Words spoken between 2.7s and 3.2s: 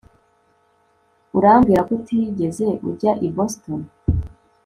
ujya